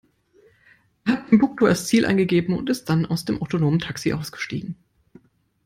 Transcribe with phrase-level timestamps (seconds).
[1.05, 4.75] Er hat Timbuktu als Ziel eingegeben und ist dann aus dem autonomen Taxi ausgestiegen.